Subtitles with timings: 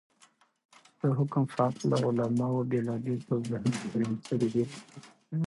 [0.97, 4.63] چې دحكم په هكله علماؤ بيلابيل توجيهات بيان كړي دي.